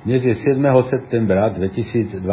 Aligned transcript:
Dnes 0.00 0.24
je 0.24 0.32
7. 0.32 0.56
septembra 0.88 1.52
2023 1.52 2.24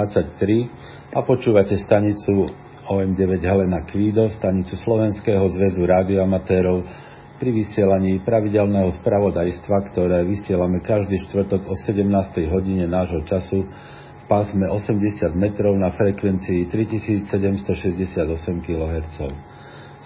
a 1.11 1.19
počúvate 1.19 1.75
stanicu 1.83 2.47
OM9 2.87 3.43
Helena 3.43 3.83
Kvído, 3.83 4.31
stanicu 4.39 4.79
Slovenského 4.79 5.43
zväzu 5.51 5.83
rádioamatérov 5.83 6.87
pri 7.35 7.49
vysielaní 7.51 8.23
pravidelného 8.23 8.87
spravodajstva, 9.03 9.83
ktoré 9.91 10.23
vysielame 10.23 10.79
každý 10.79 11.19
štvrtok 11.27 11.67
o 11.67 11.75
17. 11.75 12.07
hodine 12.47 12.87
nášho 12.87 13.27
času 13.27 13.67
v 13.67 14.23
pásme 14.31 14.63
80 14.71 15.35
metrov 15.35 15.75
na 15.75 15.91
frekvencii 15.91 16.71
3768 16.71 18.63
kHz. 18.63 19.17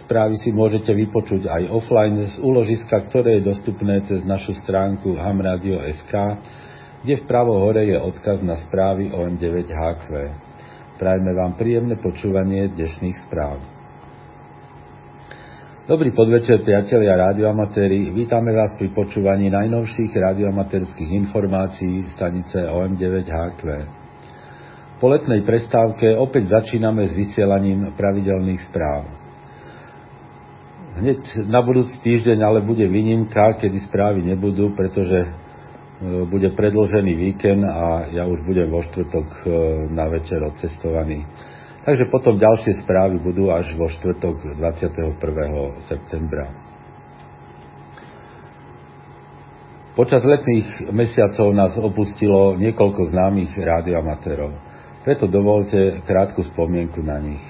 Správy 0.01 0.33
si 0.41 0.49
môžete 0.49 0.97
vypočuť 0.97 1.45
aj 1.45 1.69
offline 1.69 2.25
z 2.25 2.41
úložiska, 2.41 3.05
ktoré 3.05 3.37
je 3.37 3.53
dostupné 3.53 4.01
cez 4.09 4.25
našu 4.25 4.57
stránku 4.57 5.13
hamradio.sk 5.13 6.41
kde 7.01 7.17
v 7.17 7.23
pravo 7.25 7.57
hore 7.57 7.81
je 7.89 7.97
odkaz 7.97 8.45
na 8.45 8.61
správy 8.61 9.09
OM9HQ. 9.09 10.05
Prajme 11.01 11.31
vám 11.33 11.57
príjemné 11.57 11.97
počúvanie 11.97 12.69
dnešných 12.77 13.25
správ. 13.25 13.57
Dobrý 15.89 16.13
podvečer, 16.13 16.61
priatelia 16.61 17.17
radioamatéri. 17.17 18.13
Vítame 18.13 18.53
vás 18.53 18.77
pri 18.77 18.93
počúvaní 18.93 19.49
najnovších 19.49 20.13
radioamatérských 20.13 21.09
informácií 21.25 22.05
stanice 22.13 22.69
OM9HQ. 22.69 23.61
Po 25.01 25.09
letnej 25.09 25.41
prestávke 25.41 26.13
opäť 26.13 26.53
začíname 26.53 27.09
s 27.09 27.17
vysielaním 27.17 27.97
pravidelných 27.97 28.61
správ. 28.69 29.09
Hneď 31.01 31.49
na 31.49 31.65
budúci 31.65 31.97
týždeň 31.97 32.45
ale 32.45 32.61
bude 32.61 32.85
výnimka, 32.85 33.57
kedy 33.57 33.89
správy 33.89 34.21
nebudú, 34.21 34.77
pretože 34.77 35.49
bude 36.01 36.49
predložený 36.57 37.13
víkend 37.13 37.61
a 37.61 38.09
ja 38.09 38.25
už 38.25 38.41
budem 38.41 38.73
vo 38.73 38.81
štvrtok 38.81 39.27
e, 39.27 39.45
na 39.93 40.09
večer 40.09 40.41
odcestovaný. 40.41 41.29
Takže 41.85 42.09
potom 42.09 42.41
ďalšie 42.41 42.81
správy 42.81 43.21
budú 43.21 43.53
až 43.53 43.73
vo 43.77 43.85
štvrtok 43.85 44.57
21. 44.57 45.17
septembra. 45.85 46.49
Počas 49.93 50.23
letných 50.25 50.89
mesiacov 50.89 51.53
nás 51.53 51.77
opustilo 51.77 52.57
niekoľko 52.57 53.11
známych 53.13 53.53
rádioamatérov. 53.53 54.51
Preto 55.05 55.29
dovolte 55.29 56.01
krátku 56.05 56.41
spomienku 56.47 57.01
na 57.01 57.17
nich. 57.21 57.43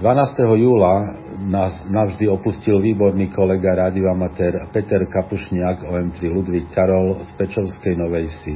12. 0.00 0.40
júla 0.56 0.94
nás 1.40 1.72
navždy 1.88 2.28
opustil 2.28 2.76
výborný 2.84 3.32
kolega 3.32 3.88
radioamatér 3.88 4.68
Peter 4.76 5.00
Kapušniak 5.08 5.88
OM3 5.88 6.20
Ludvík 6.28 6.68
Karol 6.76 7.24
z 7.24 7.30
Pečovskej 7.40 7.96
Novej 7.96 8.28
Vsi. 8.28 8.54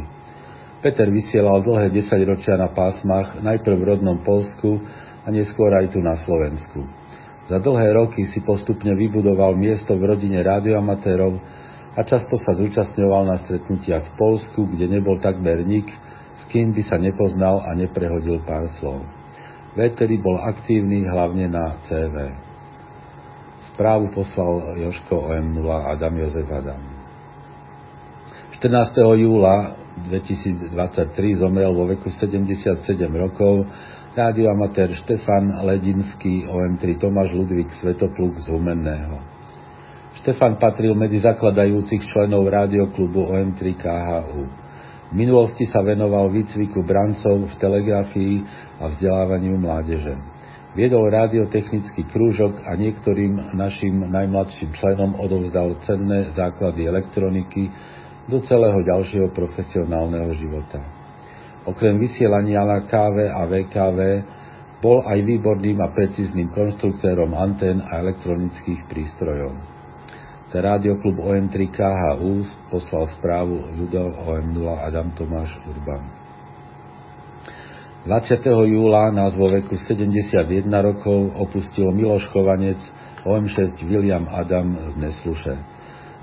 Peter 0.85 1.09
vysielal 1.09 1.65
dlhé 1.65 1.89
10 1.97 2.13
ročia 2.29 2.61
na 2.61 2.69
pásmach, 2.69 3.41
najprv 3.41 3.77
v 3.81 3.89
rodnom 3.89 4.21
Polsku 4.21 4.85
a 5.25 5.33
neskôr 5.33 5.73
aj 5.81 5.97
tu 5.97 6.05
na 6.05 6.13
Slovensku. 6.21 6.85
Za 7.49 7.57
dlhé 7.57 7.97
roky 7.97 8.29
si 8.29 8.45
postupne 8.45 8.93
vybudoval 8.93 9.57
miesto 9.57 9.97
v 9.97 10.05
rodine 10.05 10.45
radioamatérov 10.45 11.41
a 11.97 12.01
často 12.05 12.37
sa 12.37 12.53
zúčastňoval 12.53 13.33
na 13.33 13.37
stretnutiach 13.41 14.13
v 14.13 14.15
Polsku, 14.21 14.61
kde 14.77 14.93
nebol 14.93 15.17
takmer 15.25 15.65
nik, 15.65 15.89
s 16.37 16.43
kým 16.53 16.77
by 16.77 16.85
sa 16.85 17.01
nepoznal 17.01 17.65
a 17.65 17.73
neprehodil 17.73 18.45
pár 18.45 18.69
slov. 18.77 19.09
Veteri 19.73 20.21
bol 20.21 20.37
aktívny 20.37 21.09
hlavne 21.09 21.49
na 21.49 21.81
CV. 21.89 22.44
Správu 23.75 24.15
poslal 24.15 24.79
Joško 24.79 25.35
OM0 25.35 25.67
Adam 25.67 26.15
Jozef 26.15 26.47
Adam. 26.47 26.79
14. 28.63 29.19
júla 29.19 29.75
2023 29.99 31.43
zomrel 31.43 31.75
vo 31.75 31.91
veku 31.91 32.07
77 32.07 32.71
rokov 33.19 33.67
rádioamatér 34.15 34.95
Štefan 35.03 35.67
Ledinský 35.67 36.47
OM3 36.47 37.03
Tomáš 37.03 37.35
Ludvík 37.35 37.75
Svetopluk 37.83 38.47
z 38.47 38.55
Humenného. 38.55 39.19
Štefan 40.23 40.55
patril 40.63 40.95
medzi 40.95 41.19
zakladajúcich 41.19 42.15
členov 42.15 42.47
rádioklubu 42.47 43.27
OM3 43.27 43.75
KHU. 43.75 44.43
V 45.11 45.15
minulosti 45.19 45.67
sa 45.67 45.83
venoval 45.83 46.31
výcviku 46.31 46.79
brancov 46.87 47.51
v 47.51 47.55
telegrafii 47.59 48.37
a 48.79 48.95
vzdelávaniu 48.95 49.59
mládeže. 49.59 50.34
Viedol 50.75 51.07
radiotechnický 51.07 52.11
krúžok 52.11 52.67
a 52.67 52.75
niektorým 52.75 53.55
našim 53.55 54.11
najmladším 54.11 54.75
členom 54.75 55.15
odovzdal 55.23 55.79
cenné 55.87 56.35
základy 56.35 56.91
elektroniky 56.91 57.71
do 58.27 58.43
celého 58.43 58.83
ďalšieho 58.83 59.31
profesionálneho 59.31 60.35
života. 60.35 60.83
Okrem 61.63 62.03
vysielania 62.03 62.67
na 62.67 62.83
KV 62.91 63.17
a 63.23 63.47
VKV 63.47 63.99
bol 64.83 65.07
aj 65.07 65.19
výborným 65.23 65.79
a 65.79 65.95
precízným 65.95 66.51
konštruktérom 66.51 67.31
antén 67.39 67.79
a 67.79 68.03
elektronických 68.03 68.91
prístrojov. 68.91 69.55
Rádioklub 70.55 71.19
OM3 71.19 71.67
KHU 71.71 72.47
poslal 72.71 73.11
správu 73.19 73.75
Ľudov 73.75 74.23
OM0 74.23 74.67
Adam 74.87 75.11
Tomáš 75.19 75.51
Urban. 75.67 76.14
20. 78.05 78.45
júla 78.69 79.09
nás 79.17 79.33
vo 79.33 79.49
veku 79.49 79.81
71 79.81 80.69
rokov 80.69 81.41
opustil 81.41 81.89
Miloš 81.89 82.29
Chovanec 82.37 82.77
OM6 83.25 83.81
William 83.89 84.29
Adam 84.29 84.93
z 84.93 84.95
Nesluše. 85.01 85.57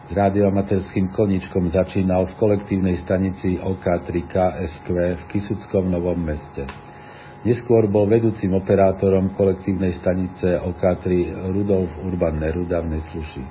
S 0.06 0.12
rádioamaterským 0.14 1.10
koničkom 1.10 1.74
začínal 1.74 2.30
v 2.30 2.38
kolektívnej 2.38 3.02
stanici 3.02 3.58
OK3 3.58 4.14
KSQ 4.14 4.88
v 4.94 5.24
Kisuckom 5.34 5.90
Novom 5.90 6.22
meste. 6.22 6.70
Neskôr 7.42 7.90
bol 7.90 8.06
vedúcim 8.06 8.54
operátorom 8.54 9.34
kolektívnej 9.34 9.98
stanice 9.98 10.62
OK3 10.62 11.34
Rudolf 11.50 11.90
Urban 12.06 12.46
Neruda 12.46 12.86
v 12.86 12.94
Nesluši. 12.94 13.44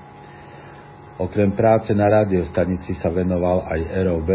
Okrem 1.19 1.51
práce 1.59 1.91
na 1.99 2.07
radiostanici 2.07 2.95
sa 3.03 3.11
venoval 3.11 3.67
aj 3.67 3.81
ROB, 4.07 4.31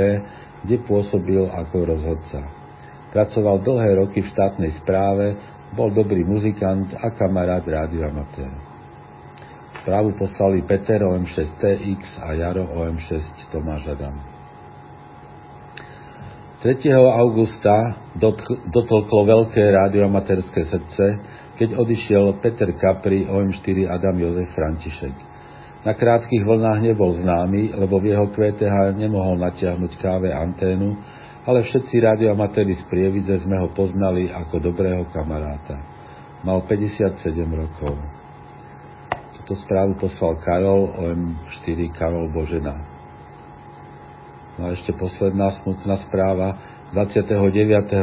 kde 0.67 0.83
pôsobil 0.83 1.47
ako 1.47 1.95
rozhodca. 1.95 2.64
Pracoval 3.13 3.61
dlhé 3.61 3.91
roky 4.01 4.21
v 4.21 4.31
štátnej 4.31 4.71
správe, 4.81 5.35
bol 5.75 5.91
dobrý 5.91 6.23
muzikant 6.23 6.93
a 6.95 7.11
kamarát 7.11 7.65
radioamatér. 7.67 8.51
Správu 9.83 10.17
poslali 10.17 10.65
Peter 10.65 11.03
OM6TX 11.03 12.01
a 12.23 12.33
Jaro 12.33 12.65
OM6 12.73 13.21
Tomáš 13.53 13.85
Adam. 13.93 14.17
3. 16.65 16.81
augusta 16.97 18.01
dotlklo 18.73 19.21
veľké 19.29 19.61
radioamatérske 19.61 20.65
srdce, 20.65 21.05
keď 21.61 21.77
odišiel 21.77 22.41
Peter 22.41 22.73
Capri 22.73 23.29
OM4 23.29 23.85
Adam 23.85 24.17
Jozef 24.17 24.49
František. 24.57 25.13
Na 25.85 25.93
krátkých 25.93 26.41
vlnách 26.41 26.81
nebol 26.81 27.13
známy, 27.13 27.77
lebo 27.77 28.01
v 28.01 28.17
jeho 28.17 28.25
QTH 28.33 28.97
nemohol 28.97 29.37
natiahnuť 29.37 29.93
káve 30.01 30.33
anténu, 30.33 30.97
ale 31.45 31.61
všetci 31.61 32.01
radioamatéri 32.01 32.73
z 32.73 32.83
Prievidze 32.89 33.45
sme 33.45 33.61
ho 33.61 33.69
poznali 33.69 34.33
ako 34.33 34.57
dobrého 34.57 35.05
kamaráta. 35.13 35.77
Mal 36.41 36.65
57 36.65 37.21
rokov. 37.45 37.93
Toto 39.37 39.53
správu 39.61 39.93
poslal 40.01 40.41
Karol, 40.41 40.89
OM4 40.97 41.79
Karol 41.93 42.33
Božena. 42.33 42.81
No 44.57 44.69
a 44.69 44.73
ešte 44.73 44.89
posledná 44.97 45.53
smutná 45.61 46.01
správa. 46.09 46.57
29. 46.93 47.29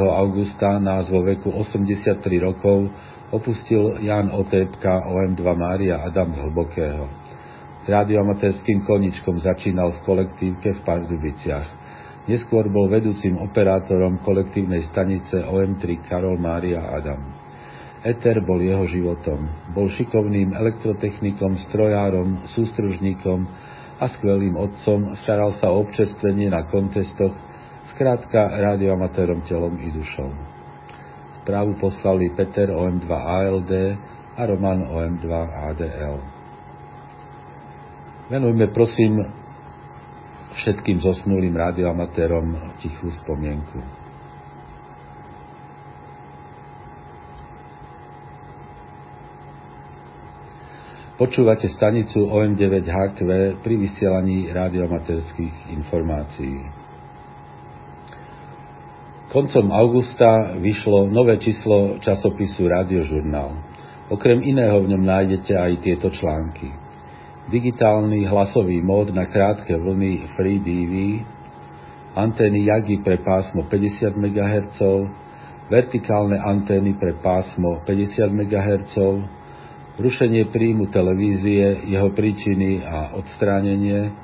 augusta 0.07 0.79
nás 0.79 1.11
vo 1.11 1.27
veku 1.27 1.51
83 1.51 2.23
rokov 2.39 2.95
opustil 3.35 3.99
Jan 4.05 4.31
Otépka 4.31 5.03
OM2 5.03 5.43
Mária 5.43 5.99
Adam 5.99 6.31
z 6.31 6.39
Hlbokého. 6.47 7.11
S 7.83 7.87
radioamatérským 7.91 8.87
koničkom 8.87 9.43
začínal 9.43 9.99
v 9.99 10.03
kolektívke 10.07 10.79
v 10.79 10.81
Pardubiciach. 10.87 11.82
Neskôr 12.23 12.71
bol 12.71 12.87
vedúcim 12.87 13.35
operátorom 13.35 14.23
kolektívnej 14.23 14.87
stanice 14.95 15.43
OM3 15.43 16.07
Karol 16.07 16.39
Mária 16.39 16.79
Adam. 16.79 17.19
Eter 18.07 18.39
bol 18.47 18.63
jeho 18.63 18.87
životom. 18.87 19.43
Bol 19.75 19.91
šikovným 19.91 20.55
elektrotechnikom, 20.55 21.59
strojárom, 21.67 22.47
sústružníkom 22.47 23.41
a 23.99 24.07
skvelým 24.07 24.55
otcom, 24.55 25.19
staral 25.19 25.59
sa 25.59 25.71
o 25.71 25.83
občerstvenie 25.83 26.51
na 26.51 26.67
kontestoch, 26.71 27.35
skrátka 27.95 28.55
radioamatérom 28.55 29.43
telom 29.47 29.75
i 29.83 29.91
dušou. 29.91 30.31
Správu 31.43 31.75
poslali 31.83 32.31
Peter 32.39 32.71
OM2 32.71 33.11
ALD 33.11 33.73
a 34.39 34.43
Roman 34.47 34.87
OM2 34.87 35.27
ADL. 35.75 36.17
Venujme 38.31 38.71
prosím 38.71 39.42
všetkým 40.53 41.01
zosnulým 41.01 41.57
radioamatérom 41.57 42.77
tichú 42.81 43.09
spomienku. 43.25 44.03
Počúvate 51.23 51.71
stanicu 51.71 52.27
OM9HQ 52.27 53.19
pri 53.63 53.75
vysielaní 53.79 54.51
radioamatérských 54.51 55.71
informácií. 55.71 56.83
Koncom 59.31 59.71
augusta 59.73 60.59
vyšlo 60.59 61.09
nové 61.09 61.39
číslo 61.39 62.03
časopisu 62.03 62.69
Radiožurnál. 62.69 63.55
Okrem 64.13 64.45
iného 64.45 64.77
v 64.83 64.93
ňom 64.93 65.03
nájdete 65.09 65.57
aj 65.57 65.73
tieto 65.81 66.13
články. 66.13 66.69
Digitálny 67.51 68.23
hlasový 68.31 68.79
mód 68.79 69.11
na 69.11 69.27
krátke 69.27 69.75
vlny 69.75 70.31
Free 70.39 70.63
DV, 70.63 70.95
antény 72.15 72.71
Yagi 72.71 73.03
pre 73.03 73.19
pásmo 73.19 73.67
50 73.67 74.15
MHz, 74.15 74.79
vertikálne 75.67 76.39
antény 76.39 76.95
pre 76.95 77.19
pásmo 77.19 77.83
50 77.83 78.31
MHz, 78.31 78.95
rušenie 79.99 80.55
príjmu 80.55 80.87
televízie, 80.95 81.91
jeho 81.91 82.15
príčiny 82.15 82.87
a 82.87 83.19
odstránenie, 83.19 84.15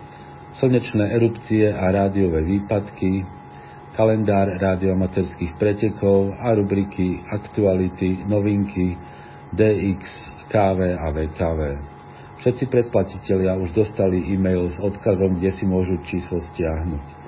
slnečné 0.62 1.10
erupcie 1.18 1.74
a 1.74 1.90
rádiové 1.90 2.46
výpadky, 2.46 3.26
kalendár 3.98 4.46
rádiomaterských 4.62 5.58
pretekov 5.58 6.38
a 6.38 6.54
rubriky 6.54 7.18
Aktuality, 7.34 8.22
Novinky, 8.30 8.94
DX, 9.50 10.06
KV 10.54 10.78
a 11.02 11.10
VKV. 11.10 11.97
Všetci 12.38 12.70
predplatitelia 12.70 13.58
už 13.58 13.74
dostali 13.74 14.22
e-mail 14.30 14.70
s 14.70 14.78
odkazom, 14.78 15.42
kde 15.42 15.50
si 15.50 15.66
môžu 15.66 15.98
číslo 16.06 16.38
stiahnuť. 16.38 17.18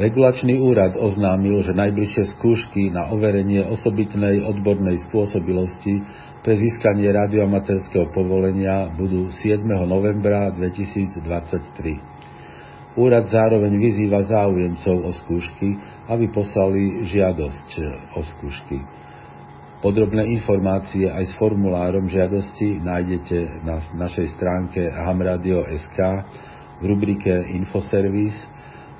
Regulačný 0.00 0.56
úrad 0.58 0.96
oznámil, 0.98 1.62
že 1.62 1.78
najbližšie 1.78 2.34
skúšky 2.34 2.90
na 2.90 3.14
overenie 3.14 3.62
osobitnej 3.70 4.42
odbornej 4.42 4.98
spôsobilosti 5.06 6.02
pre 6.42 6.56
získanie 6.56 7.12
radioamatérskeho 7.12 8.08
povolenia 8.10 8.88
budú 8.96 9.28
7. 9.28 9.60
novembra 9.86 10.50
2023. 10.56 12.19
Úrad 12.98 13.30
zároveň 13.30 13.78
vyzýva 13.78 14.26
záujemcov 14.26 14.96
o 15.06 15.10
skúšky, 15.14 15.78
aby 16.10 16.26
poslali 16.34 17.06
žiadosť 17.06 17.68
o 18.18 18.20
skúšky. 18.34 18.82
Podrobné 19.80 20.28
informácie 20.36 21.08
aj 21.08 21.30
s 21.30 21.32
formulárom 21.40 22.10
žiadosti 22.10 22.82
nájdete 22.82 23.64
na 23.64 23.80
našej 23.96 24.36
stránke 24.36 24.90
hamradio.sk 24.90 25.98
v 26.80 26.84
rubrike 26.84 27.32
Infoservice 27.56 28.36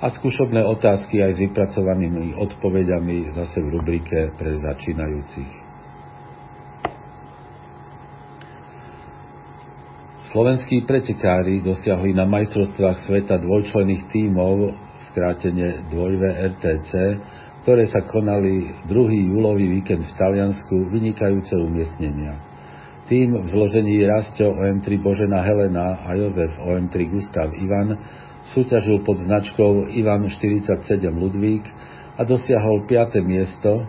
a 0.01 0.09
skúšobné 0.09 0.65
otázky 0.65 1.21
aj 1.21 1.37
s 1.37 1.43
vypracovanými 1.45 2.33
odpovediami 2.33 3.37
zase 3.37 3.61
v 3.61 3.69
rubrike 3.77 4.33
pre 4.41 4.57
začínajúcich. 4.57 5.70
Slovenskí 10.31 10.87
pretekári 10.87 11.59
dosiahli 11.59 12.15
na 12.15 12.23
majstrovstvách 12.23 13.03
sveta 13.03 13.43
dvojčlených 13.43 14.15
tímov, 14.15 14.79
skrátene 15.11 15.91
2RTC, 15.91 16.91
ktoré 17.67 17.91
sa 17.91 18.07
konali 18.07 18.79
2. 18.87 19.27
júlový 19.27 19.67
víkend 19.67 20.07
v 20.07 20.15
Taliansku, 20.15 20.87
vynikajúce 20.87 21.51
umiestnenia. 21.59 22.39
Tým 23.11 23.43
v 23.43 23.47
zložení 23.51 24.07
Rasto 24.07 24.55
OM3 24.55 25.03
Božena 25.03 25.43
Helena 25.43 25.99
a 26.07 26.15
Jozef 26.15 26.63
OM3 26.63 26.95
Gustav 27.11 27.51
Ivan 27.51 27.99
súťažil 28.55 29.03
pod 29.03 29.19
značkou 29.19 29.91
Ivan 29.91 30.31
47 30.31 31.11
Ludvík 31.11 31.67
a 32.15 32.23
dosiahol 32.23 32.87
5. 32.87 33.19
miesto 33.27 33.83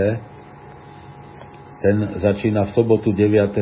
ten 1.80 2.20
začína 2.20 2.68
v 2.68 2.72
sobotu 2.76 3.16
9. 3.16 3.56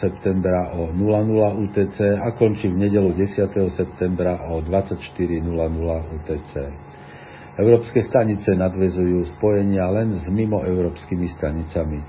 septembra 0.00 0.80
o 0.80 0.88
00 0.96 1.60
UTC 1.60 1.98
a 2.24 2.32
končí 2.40 2.72
v 2.72 2.88
nedelu 2.88 3.12
10. 3.12 3.44
septembra 3.68 4.48
o 4.48 4.64
24.00 4.64 5.44
UTC. 6.24 6.52
Európske 7.60 8.00
stanice 8.00 8.56
nadvezujú 8.56 9.28
spojenia 9.36 9.92
len 9.92 10.16
s 10.16 10.24
mimoeurópskymi 10.24 11.28
stanicami. 11.36 12.00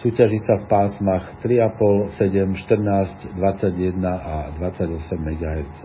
Súťaží 0.00 0.40
sa 0.48 0.56
v 0.56 0.64
pásmach 0.64 1.36
3,5, 1.44 2.16
7, 2.16 2.56
14, 2.56 3.36
21 3.36 4.00
a 4.00 4.48
28 4.56 4.96
MHz. 5.12 5.80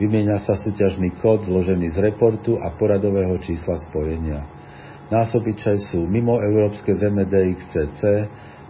Vymieňa 0.00 0.48
sa 0.48 0.56
súťažný 0.56 1.12
kód 1.20 1.44
zložený 1.44 1.92
z 1.92 1.98
reportu 2.08 2.56
a 2.56 2.72
poradového 2.72 3.36
čísla 3.44 3.76
spojenia. 3.84 4.48
Násobiče 5.12 5.92
sú 5.92 6.08
mimo 6.08 6.40
európske 6.40 6.96
zeme 6.96 7.28
DXCC 7.28 8.00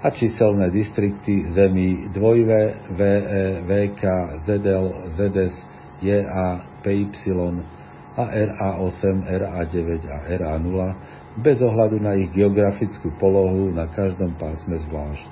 a 0.03 0.09
číselné 0.11 0.75
distrikty 0.75 1.55
zemí 1.55 2.11
2V, 2.11 2.51
VE, 2.99 3.47
VK, 3.63 4.03
ZL, 4.43 4.87
ZS, 5.15 5.55
JA, 6.03 6.67
PY 6.83 7.15
a 8.19 8.25
RA8, 8.27 9.03
RA9 9.23 10.03
a 10.11 10.19
RA0 10.35 10.79
bez 11.38 11.62
ohľadu 11.62 12.02
na 12.02 12.18
ich 12.18 12.35
geografickú 12.35 13.14
polohu 13.18 13.71
na 13.71 13.87
každom 13.90 14.35
pásme 14.35 14.78
zvlášť. 14.90 15.30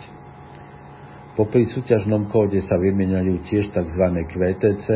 Popri 1.36 1.68
súťažnom 1.68 2.32
kóde 2.32 2.62
sa 2.64 2.80
vymieňajú 2.80 3.44
tiež 3.44 3.68
tzv. 3.68 4.04
QTC, 4.25 4.86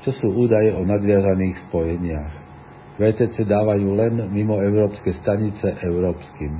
čo 0.00 0.10
sú 0.16 0.32
údaje 0.32 0.72
o 0.72 0.80
nadviazaných 0.80 1.68
spojeniach. 1.68 2.32
QTC 2.96 3.44
dávajú 3.44 3.88
len 3.92 4.14
mimo 4.32 4.62
európske 4.62 5.12
stanice 5.20 5.76
európskym. 5.82 6.56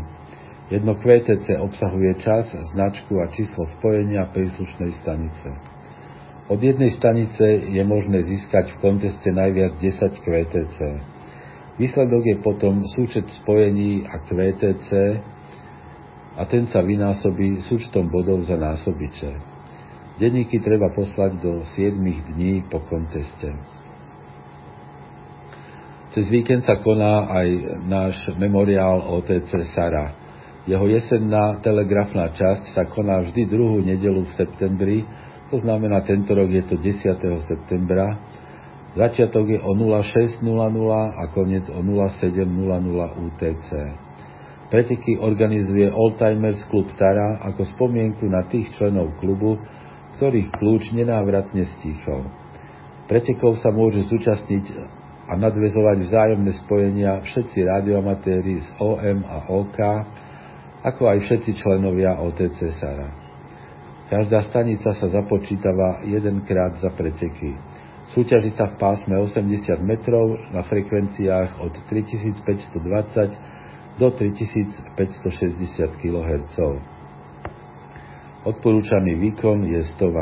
Jedno 0.68 0.98
QTC 0.98 1.56
obsahuje 1.60 2.20
čas, 2.20 2.50
značku 2.74 3.20
a 3.22 3.30
číslo 3.32 3.64
spojenia 3.78 4.28
príslušnej 4.34 4.92
stanice. 5.00 5.48
Od 6.44 6.60
jednej 6.60 6.92
stanice 6.92 7.44
je 7.72 7.80
možné 7.86 8.20
získať 8.28 8.76
v 8.76 8.80
konteste 8.84 9.32
najviac 9.32 9.80
10 9.80 10.20
QTC. 10.20 10.78
Výsledok 11.74 12.22
je 12.22 12.36
potom 12.38 12.86
súčet 12.86 13.26
spojení 13.42 14.06
a 14.06 14.22
QTC 14.22 14.90
a 16.38 16.42
ten 16.46 16.70
sa 16.70 16.78
vynásobí 16.82 17.66
súčtom 17.66 18.06
bodov 18.06 18.46
za 18.46 18.54
násobiče. 18.54 19.30
Denníky 20.14 20.62
treba 20.62 20.94
poslať 20.94 21.42
do 21.42 21.66
7 21.74 21.98
dní 22.30 22.62
po 22.70 22.78
konteste. 22.86 23.50
Cez 26.14 26.30
víkend 26.30 26.62
sa 26.62 26.78
koná 26.78 27.26
aj 27.26 27.48
náš 27.90 28.14
memoriál 28.38 29.02
OTC 29.10 29.50
Sara. 29.74 30.14
Jeho 30.70 30.86
jesenná 30.86 31.58
telegrafná 31.58 32.30
časť 32.30 32.70
sa 32.70 32.86
koná 32.86 33.18
vždy 33.26 33.50
druhú 33.50 33.82
nedelu 33.82 34.22
v 34.22 34.34
septembri, 34.38 34.98
to 35.50 35.58
znamená 35.58 36.06
tento 36.06 36.30
rok 36.38 36.54
je 36.54 36.62
to 36.70 36.78
10. 36.78 37.18
septembra. 37.42 38.14
Začiatok 38.94 39.50
je 39.50 39.58
o 39.58 39.74
06.00 39.74 40.38
a 41.18 41.22
koniec 41.34 41.66
o 41.66 41.82
07.00 41.82 42.46
UTC. 43.26 43.68
Preteky 44.70 45.18
organizuje 45.18 45.90
Oldtimers 45.90 46.62
Klub 46.70 46.86
Stara 46.94 47.42
ako 47.42 47.66
spomienku 47.74 48.26
na 48.30 48.46
tých 48.46 48.70
členov 48.78 49.18
klubu, 49.18 49.58
ktorých 50.18 50.54
kľúč 50.54 50.94
nenávratne 50.94 51.66
stíchol. 51.78 52.26
Pretekov 53.10 53.58
sa 53.58 53.74
môžu 53.74 54.06
zúčastniť 54.06 54.64
a 55.26 55.32
nadvezovať 55.42 55.96
vzájomné 56.06 56.52
spojenia 56.64 57.12
všetci 57.26 57.58
radioamatéri 57.66 58.62
z 58.62 58.68
OM 58.78 59.18
a 59.26 59.36
OK, 59.50 59.78
ako 60.84 61.02
aj 61.10 61.18
všetci 61.26 61.50
členovia 61.60 62.14
OTC 62.20 62.72
SARA. 62.78 63.08
Každá 64.06 64.46
stanica 64.46 64.92
sa 64.94 65.06
započítava 65.08 66.04
jedenkrát 66.06 66.76
za 66.78 66.92
preteky. 66.92 67.56
Súťaží 68.12 68.52
sa 68.52 68.68
v 68.68 68.76
pásme 68.76 69.16
80 69.16 69.80
metrov 69.80 70.36
na 70.52 70.60
frekvenciách 70.68 71.56
od 71.64 71.72
3520 71.88 73.96
do 73.96 74.12
3560 74.12 76.02
kHz. 76.02 76.56
Odporúčaný 78.44 79.16
výkon 79.24 79.64
je 79.64 79.80
100 79.96 80.04
W. 80.04 80.20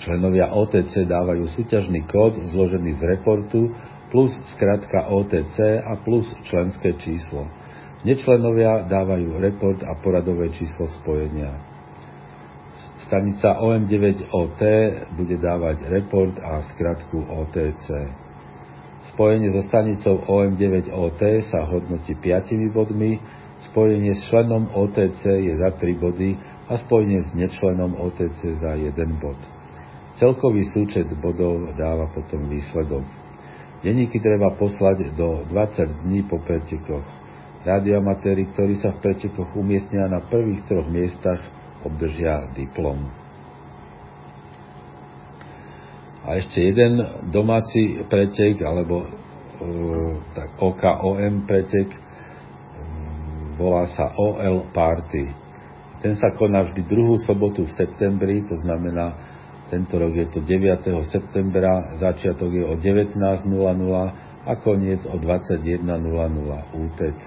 Členovia 0.00 0.48
OTC 0.48 1.04
dávajú 1.04 1.44
súťažný 1.52 2.08
kód 2.08 2.40
zložený 2.56 2.96
z 2.98 3.02
reportu 3.04 3.68
plus 4.08 4.32
skratka 4.56 5.12
OTC 5.12 5.84
a 5.84 6.00
plus 6.00 6.24
členské 6.48 6.96
číslo. 6.98 7.46
Nečlenovia 8.04 8.84
dávajú 8.88 9.40
report 9.40 9.80
a 9.84 9.94
poradové 10.00 10.48
číslo 10.56 10.88
spojenia. 11.02 11.73
Stanica 13.14 13.62
OM9OT 13.62 14.62
bude 15.14 15.38
dávať 15.38 15.86
report 15.86 16.34
a 16.42 16.66
skratku 16.66 17.22
OTC. 17.22 18.10
Spojenie 19.14 19.54
so 19.54 19.62
stanicou 19.62 20.18
OM9OT 20.26 21.46
sa 21.46 21.62
hodnotí 21.62 22.18
5 22.18 22.74
bodmi, 22.74 23.22
spojenie 23.70 24.18
s 24.18 24.26
členom 24.26 24.66
OTC 24.66 25.30
je 25.30 25.54
za 25.62 25.70
3 25.78 25.94
body 25.94 26.34
a 26.66 26.74
spojenie 26.82 27.22
s 27.22 27.30
nečlenom 27.38 27.94
OTC 28.02 28.58
za 28.58 28.74
1 28.74 28.90
bod. 29.22 29.38
Celkový 30.18 30.66
súčet 30.74 31.06
bodov 31.14 31.70
dáva 31.78 32.10
potom 32.10 32.50
výsledok. 32.50 33.06
Denníky 33.86 34.18
treba 34.18 34.58
poslať 34.58 35.14
do 35.14 35.46
20 35.54 36.02
dní 36.02 36.26
po 36.26 36.42
pretekoch. 36.42 37.06
Radioamatéri, 37.62 38.50
ktorí 38.58 38.74
sa 38.82 38.90
v 38.90 39.06
pretekoch 39.06 39.54
umiestnia 39.54 40.10
na 40.10 40.18
prvých 40.18 40.66
troch 40.66 40.90
miestach, 40.90 41.62
obdržia 41.84 42.50
diplom. 42.56 43.12
A 46.24 46.40
ešte 46.40 46.64
jeden 46.64 47.04
domáci 47.28 48.00
pretek, 48.08 48.64
alebo 48.64 49.04
e, 49.04 49.08
tak 50.32 50.56
OKOM 50.56 51.44
pretek, 51.44 51.92
volá 53.60 53.84
sa 53.92 54.08
OL 54.16 54.72
Party. 54.72 55.28
Ten 56.00 56.16
sa 56.16 56.32
koná 56.32 56.64
vždy 56.64 56.80
druhú 56.84 57.20
sobotu 57.20 57.68
v 57.68 57.76
septembri, 57.76 58.44
to 58.44 58.56
znamená, 58.60 59.16
tento 59.72 59.96
rok 59.96 60.12
je 60.12 60.26
to 60.28 60.40
9. 60.44 60.84
septembra, 61.08 61.96
začiatok 61.96 62.52
je 62.52 62.64
o 62.68 62.76
19.00 62.76 63.20
a 64.44 64.52
koniec 64.60 65.00
o 65.08 65.16
21.00 65.16 65.80
UTC. 66.76 67.26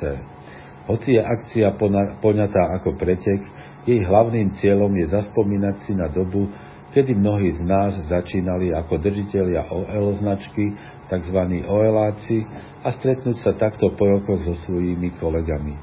Hoci 0.88 1.18
je 1.18 1.22
akcia 1.22 1.74
poňatá 2.22 2.64
ako 2.80 2.96
pretek, 2.96 3.42
jej 3.88 4.04
hlavným 4.04 4.52
cieľom 4.60 4.92
je 5.00 5.08
zaspomínať 5.16 5.76
si 5.88 5.96
na 5.96 6.12
dobu, 6.12 6.52
kedy 6.92 7.16
mnohí 7.16 7.56
z 7.56 7.64
nás 7.64 7.96
začínali 8.12 8.76
ako 8.76 9.00
držiteľia 9.00 9.72
OL 9.72 10.12
značky, 10.20 10.76
tzv. 11.08 11.40
OLáci, 11.64 12.44
a 12.84 12.92
stretnúť 12.92 13.38
sa 13.40 13.56
takto 13.56 13.96
po 13.96 14.04
rokoch 14.04 14.44
so 14.44 14.60
svojimi 14.68 15.16
kolegami. 15.16 15.80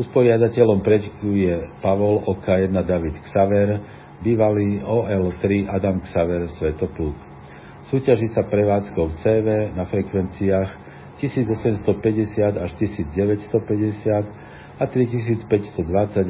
Usporiadateľom 0.00 0.82
preteku 0.82 1.36
je 1.36 1.70
Pavol 1.78 2.24
OK1 2.26 2.72
David 2.82 3.20
Xaver, 3.22 3.78
bývalý 4.24 4.80
OL3 4.82 5.68
Adam 5.68 6.00
Xaver 6.00 6.48
Svetopluk. 6.56 7.14
Súťaží 7.92 8.32
sa 8.32 8.40
prevádzkou 8.48 9.20
CV 9.20 9.76
na 9.76 9.84
frekvenciách 9.84 10.70
1850 11.20 12.56
až 12.56 12.70
1950 12.80 14.43
a 14.74 14.84
3520 14.86 15.46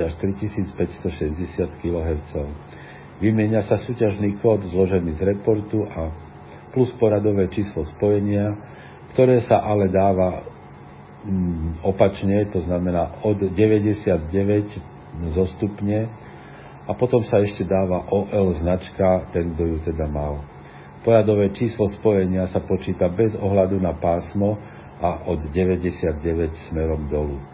až 0.04 0.12
3560 0.20 1.80
kHz. 1.80 2.32
Vymieňa 3.24 3.64
sa 3.64 3.80
súťažný 3.80 4.36
kód 4.42 4.68
zložený 4.68 5.16
z 5.16 5.22
reportu 5.32 5.86
a 5.86 6.12
plus 6.76 6.90
poradové 6.98 7.48
číslo 7.48 7.86
spojenia, 7.96 8.52
ktoré 9.14 9.40
sa 9.46 9.62
ale 9.62 9.88
dáva 9.88 10.42
mm, 11.24 11.86
opačne, 11.86 12.50
to 12.50 12.60
znamená 12.66 13.22
od 13.22 13.38
99 13.38 15.30
zostupne 15.32 16.10
a 16.84 16.92
potom 16.92 17.24
sa 17.24 17.40
ešte 17.40 17.64
dáva 17.64 18.04
OL 18.10 18.60
značka, 18.60 19.30
ten, 19.32 19.54
kto 19.56 19.62
ju 19.62 19.76
teda 19.88 20.04
mal. 20.10 20.44
Poradové 21.06 21.54
číslo 21.54 21.88
spojenia 21.96 22.50
sa 22.50 22.60
počíta 22.60 23.08
bez 23.08 23.32
ohľadu 23.38 23.80
na 23.80 23.94
pásmo 23.96 24.58
a 25.00 25.30
od 25.30 25.48
99 25.48 26.20
smerom 26.68 27.08
dolu. 27.08 27.53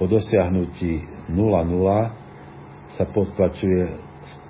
Po 0.00 0.08
dosiahnutí 0.08 1.04
0,0 1.28 2.96
sa 2.96 3.04
podplačuje 3.04 4.00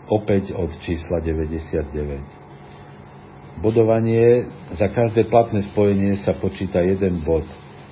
opäť 0.06 0.54
od 0.54 0.70
čísla 0.86 1.18
99. 1.18 3.58
Bodovanie 3.58 4.46
za 4.78 4.86
každé 4.86 5.26
platné 5.26 5.66
spojenie 5.74 6.22
sa 6.22 6.38
počíta 6.38 6.86
jeden 6.86 7.26
bod. 7.26 7.42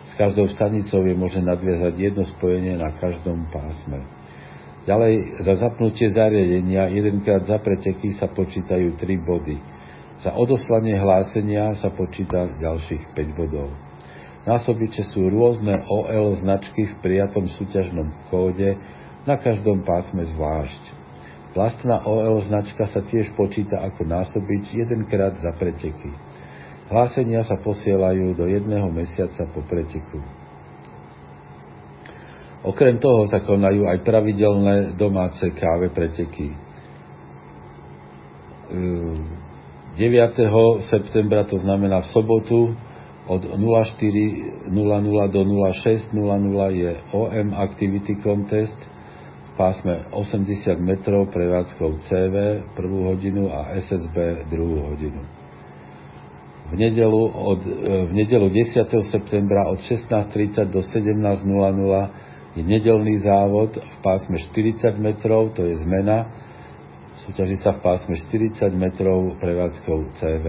S 0.07 0.15
každou 0.15 0.47
stanicou 0.55 1.03
je 1.03 1.19
možné 1.19 1.43
nadviazať 1.43 1.99
jedno 1.99 2.23
spojenie 2.39 2.79
na 2.79 2.95
každom 2.95 3.51
pásme. 3.51 4.07
Ďalej, 4.87 5.43
za 5.43 5.59
zapnutie 5.59 6.15
zariadenia 6.15 6.95
jedenkrát 6.95 7.43
za 7.43 7.59
preteky 7.59 8.15
sa 8.23 8.31
počítajú 8.31 8.95
3 8.95 9.03
body. 9.27 9.59
Za 10.23 10.31
odoslanie 10.39 10.95
hlásenia 10.95 11.75
sa 11.83 11.91
počíta 11.91 12.55
ďalších 12.63 13.19
5 13.19 13.35
bodov. 13.35 13.88
Násobiče 14.49 15.13
sú 15.13 15.29
rôzne 15.29 15.77
OL 15.85 16.41
značky 16.41 16.89
v 16.89 16.95
prijatom 17.05 17.53
súťažnom 17.53 18.33
kóde, 18.33 18.81
na 19.29 19.37
každom 19.37 19.85
pásme 19.85 20.25
zvlášť. 20.25 20.83
Vlastná 21.53 22.01
OL 22.09 22.41
značka 22.49 22.89
sa 22.89 23.05
tiež 23.05 23.29
počíta 23.37 23.77
ako 23.85 24.09
násobič 24.09 24.73
jedenkrát 24.73 25.37
za 25.37 25.53
preteky. 25.53 26.17
Hlásenia 26.89 27.45
sa 27.45 27.61
posielajú 27.61 28.33
do 28.33 28.49
jedného 28.49 28.89
mesiaca 28.89 29.45
po 29.53 29.61
preteku. 29.69 30.17
Okrem 32.65 32.97
toho 32.97 33.29
sa 33.29 33.45
konajú 33.45 33.85
aj 33.85 34.01
pravidelné 34.01 34.97
domáce 34.97 35.45
káve 35.61 35.93
preteky. 35.93 36.57
9. 38.73 40.01
septembra, 40.89 41.45
to 41.45 41.61
znamená 41.61 42.01
v 42.01 42.09
sobotu, 42.17 42.73
od 43.29 43.45
04.00 43.45 45.29
do 45.29 45.41
06.00 45.45 46.69
je 46.73 46.93
OM 47.13 47.49
Activity 47.55 48.17
Contest 48.25 48.79
v 49.45 49.51
pásme 49.57 50.09
80 50.17 50.81
metrov 50.81 51.29
prevádzkou 51.29 52.09
CV 52.09 52.35
prvú 52.73 53.13
hodinu 53.13 53.53
a 53.53 53.77
SSB 53.77 54.49
druhú 54.49 54.81
hodinu. 54.89 55.21
V 56.69 56.75
nedelu, 56.77 57.23
od, 57.33 57.61
v 58.09 58.13
nedelu 58.13 58.49
10. 58.49 58.89
septembra 59.09 59.69
od 59.73 59.81
16.30 59.85 60.73
do 60.73 60.81
17.00 60.81 62.57
je 62.57 62.63
nedelný 62.65 63.21
závod 63.21 63.77
v 63.77 63.97
pásme 64.01 64.41
40 64.41 64.97
metrov, 64.97 65.53
to 65.53 65.69
je 65.69 65.81
zmena. 65.85 66.33
Súťaží 67.29 67.61
sa 67.61 67.77
v 67.77 67.81
pásme 67.85 68.15
40 68.17 68.73
metrov 68.73 69.37
prevádzkou 69.37 70.17
CV 70.17 70.47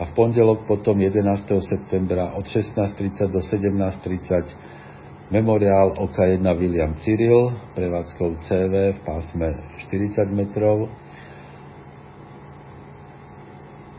a 0.00 0.08
v 0.08 0.12
pondelok 0.16 0.64
potom 0.64 0.96
11. 0.96 1.20
septembra 1.60 2.32
od 2.32 2.48
16.30 2.48 3.28
do 3.28 3.44
17.30 3.44 5.28
memoriál 5.28 5.92
OK1 5.92 6.40
William 6.56 6.96
Cyril 7.04 7.52
prevádzkou 7.76 8.48
CV 8.48 8.96
v 8.96 9.00
pásme 9.04 9.60
40 9.92 10.32
metrov. 10.32 10.88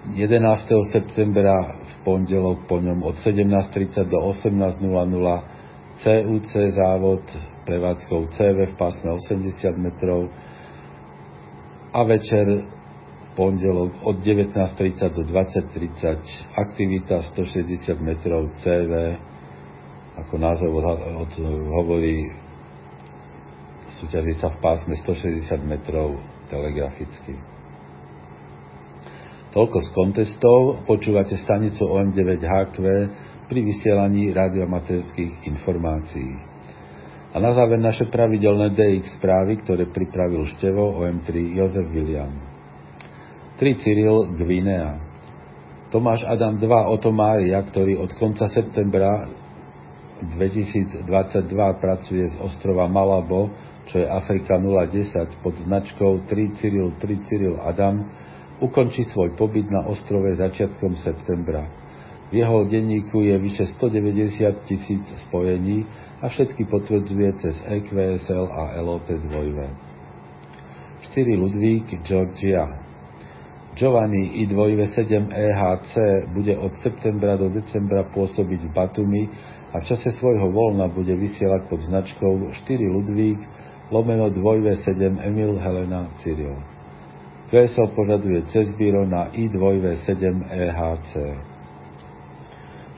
11. 0.10 0.41
septembra 0.89 1.77
v 1.77 1.93
pondelok 2.01 2.65
po 2.65 2.81
ňom 2.81 3.05
od 3.05 3.22
17.30 3.22 4.10
do 4.10 4.25
18.00 4.25 4.81
CUC 6.01 6.51
závod 6.74 7.22
prevádzkou 7.70 8.34
CV 8.34 8.74
v 8.74 8.75
pásme 8.75 9.13
80 9.13 9.77
metrov 9.77 10.34
a 11.93 12.01
večer 12.10 12.81
pondelok 13.42 14.06
od 14.06 14.22
19.30 14.22 15.18
do 15.18 15.26
20.30 15.26 16.62
aktivita 16.62 17.26
160 17.26 17.90
metrov 17.98 18.54
CV, 18.62 19.18
ako 20.14 20.34
názov 20.38 20.70
od, 21.26 21.32
hovorí, 21.74 22.30
súťaží 23.98 24.38
sa 24.38 24.54
v 24.54 24.62
pásme 24.62 24.94
160 24.94 25.58
metrov 25.66 26.22
telegraficky. 26.54 27.42
Toľko 29.58 29.78
z 29.84 29.90
kontestov. 29.90 30.86
Počúvate 30.86 31.34
stanicu 31.42 31.82
OM9HQ 31.82 32.78
pri 33.50 33.60
vysielaní 33.66 34.30
radiomaterských 34.38 35.50
informácií. 35.50 36.32
A 37.34 37.42
na 37.42 37.58
záver 37.58 37.82
naše 37.82 38.06
pravidelné 38.06 38.70
DX 38.78 39.18
správy, 39.18 39.66
ktoré 39.66 39.90
pripravil 39.90 40.46
števo 40.46 41.02
OM3 41.02 41.58
Jozef 41.58 41.90
William. 41.90 42.50
3 43.62 43.77
Cyril 43.77 44.34
Gvinea. 44.41 44.98
Tomáš 45.94 46.25
Adam 46.25 46.58
2 46.58 46.65
Oto 46.98 47.13
Mária, 47.13 47.62
ktorý 47.62 47.94
od 48.01 48.10
konca 48.18 48.50
septembra 48.50 49.30
2022 50.34 51.06
pracuje 51.77 52.25
z 52.25 52.41
ostrova 52.41 52.89
Malabo, 52.89 53.53
čo 53.86 54.01
je 54.01 54.10
Afrika 54.10 54.58
010 54.58 55.46
pod 55.46 55.62
značkou 55.62 56.25
3 56.25 56.58
Cyril 56.58 56.98
3 56.98 57.27
Cyril 57.30 57.62
Adam, 57.62 58.01
ukončí 58.65 59.06
svoj 59.13 59.38
pobyt 59.38 59.70
na 59.70 59.86
ostrove 59.86 60.34
začiatkom 60.41 60.98
septembra. 60.98 61.70
V 62.34 62.41
jeho 62.41 62.65
denníku 62.65 63.22
je 63.22 63.38
vyše 63.38 63.77
190 63.77 64.41
tisíc 64.65 65.06
spojení 65.30 65.86
a 66.18 66.34
všetky 66.34 66.65
potvrdzuje 66.65 67.30
cez 67.46 67.62
EQSL 67.62 68.46
a 68.50 68.82
LOT 68.82 69.06
2 69.06 69.22
4 71.13 71.38
Ludvík, 71.38 72.01
Georgia. 72.01 72.81
Giovanni 73.82 74.46
I2V7 74.46 75.34
EHC 75.34 75.94
bude 76.38 76.54
od 76.54 76.70
septembra 76.86 77.34
do 77.34 77.50
decembra 77.50 78.06
pôsobiť 78.14 78.70
v 78.70 78.74
Batumi 78.78 79.26
a 79.74 79.82
v 79.82 79.88
čase 79.90 80.14
svojho 80.22 80.54
voľna 80.54 80.86
bude 80.86 81.18
vysielať 81.18 81.66
pod 81.66 81.82
značkou 81.90 82.54
4 82.62 82.78
Ludvík 82.78 83.42
lomeno 83.90 84.30
2V7 84.30 85.26
Emil 85.26 85.58
Helena 85.58 86.14
Cyril. 86.22 86.62
QSL 87.50 87.90
požaduje 87.98 88.46
cez 88.54 88.70
bíro 88.78 89.02
na 89.10 89.34
I2V7 89.34 90.14
EHC. 90.46 91.12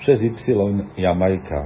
6Y 0.03 0.99
Jamajka 0.99 1.61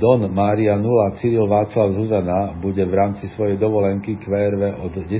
Don 0.00 0.32
Mária 0.32 0.80
0 0.80 1.20
Cyril 1.20 1.44
Václav 1.44 1.92
Zuzana 1.92 2.56
bude 2.56 2.88
v 2.88 2.94
rámci 2.96 3.28
svojej 3.36 3.60
dovolenky 3.60 4.16
QRV 4.16 4.80
od 4.80 4.96
10. 4.96 5.12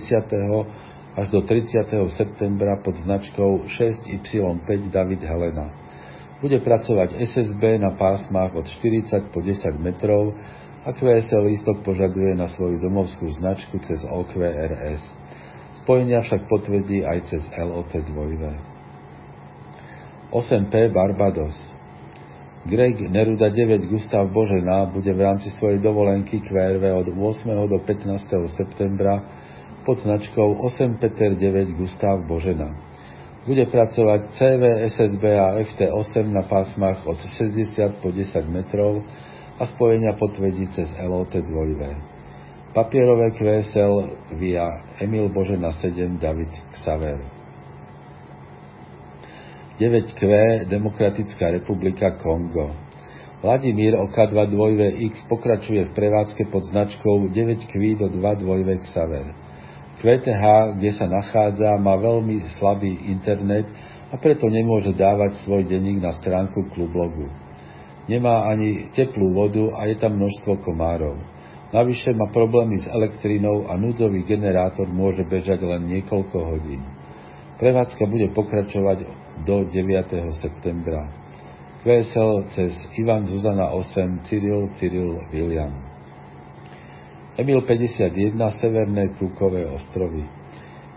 až 1.15 1.31
do 1.31 1.47
30. 1.47 1.87
septembra 2.19 2.83
pod 2.83 2.99
značkou 2.99 3.71
6Y5 3.71 4.91
David 4.91 5.23
Helena. 5.23 5.71
Bude 6.43 6.59
pracovať 6.59 7.15
SSB 7.23 7.79
na 7.79 7.95
pásmach 7.95 8.51
od 8.53 8.67
40 8.67 9.31
po 9.31 9.39
10 9.39 9.79
metrov 9.79 10.35
a 10.85 10.93
QSL 10.93 11.47
lístok 11.49 11.87
požaduje 11.87 12.35
na 12.35 12.51
svoju 12.51 12.83
domovskú 12.83 13.31
značku 13.31 13.79
cez 13.87 14.03
OQRS. 14.05 15.01
Spojenia 15.87 16.21
však 16.27 16.51
potvrdí 16.51 17.07
aj 17.07 17.19
cez 17.31 17.43
LOT 17.55 17.95
2 17.95 18.75
8P 20.35 20.75
Barbados 20.91 21.55
Greg 22.67 22.97
Neruda 23.11 23.53
9 23.53 23.87
Gustav 23.93 24.27
Božena 24.33 24.87
bude 24.89 25.13
v 25.13 25.21
rámci 25.21 25.53
svojej 25.61 25.79
dovolenky 25.79 26.41
QRV 26.43 26.81
od 26.97 27.07
8. 27.13 27.71
do 27.71 27.79
15. 27.83 28.57
septembra 28.57 29.44
pod 29.85 30.01
značkou 30.01 30.59
8 30.65 30.97
Peter 30.97 31.37
9 31.37 31.77
Gustav 31.77 32.25
Božena. 32.25 32.73
Bude 33.45 33.69
pracovať 33.69 34.21
CV, 34.41 34.63
SSB 34.89 35.25
a 35.37 35.61
FT8 35.61 36.25
na 36.33 36.49
pásmach 36.49 37.05
od 37.05 37.21
60 37.21 38.01
po 38.01 38.09
10 38.09 38.25
metrov 38.49 39.05
a 39.61 39.69
spojenia 39.69 40.17
potvrdí 40.17 40.73
cez 40.73 40.89
LOT 40.97 41.37
2 41.37 41.45
Papierové 42.75 43.31
QSL 43.39 44.11
via 44.41 44.67
Emil 44.99 45.29
Božena 45.29 45.71
7 45.77 46.19
David 46.19 46.51
Xaver. 46.75 47.21
9Q 49.79 50.21
Demokratická 50.67 51.51
republika 51.51 52.11
Kongo. 52.19 52.75
Vladimír 53.43 53.95
OK2 53.95 54.57
2X 54.57 55.29
pokračuje 55.29 55.85
v 55.85 55.95
prevádzke 55.95 56.49
pod 56.49 56.65
značkou 56.65 57.29
9Q 57.29 57.99
do 57.99 58.09
2 58.09 58.35
2 58.43 58.83
Xaver. 58.89 59.27
QTH, 60.05 60.77
kde 60.77 60.91
sa 61.01 61.09
nachádza, 61.09 61.81
má 61.81 61.97
veľmi 61.97 62.61
slabý 62.61 63.09
internet 63.09 63.65
a 64.13 64.21
preto 64.21 64.53
nemôže 64.53 64.93
dávať 64.93 65.41
svoj 65.49 65.65
denník 65.65 66.05
na 66.05 66.13
stránku 66.13 66.69
klublogu. 66.77 67.33
Nemá 68.05 68.45
ani 68.53 68.93
teplú 68.93 69.33
vodu 69.33 69.73
a 69.81 69.89
je 69.89 69.97
tam 69.97 70.21
množstvo 70.21 70.61
komárov. 70.61 71.17
Navyše 71.73 72.13
má 72.13 72.29
problémy 72.29 72.85
s 72.85 72.87
elektrínou 72.87 73.65
a 73.73 73.81
núdzový 73.81 74.29
generátor 74.29 74.93
môže 74.93 75.25
bežať 75.25 75.65
len 75.65 75.89
niekoľko 75.89 76.37
hodín. 76.53 76.85
Prevádzka 77.57 78.05
bude 78.05 78.29
pokračovať 78.37 79.09
do 79.49 79.65
9. 79.73 80.37
septembra. 80.45 81.09
QSL 81.81 82.53
cez 82.53 82.77
Ivan 83.01 83.25
Zuzana 83.25 83.73
8, 83.73 84.29
Cyril, 84.29 84.69
Cyril, 84.77 85.25
William. 85.33 85.94
Emil 87.35 87.67
51, 87.67 88.63
Severné 88.63 89.11
Kúkové 89.19 89.67
ostrovy. 89.67 90.23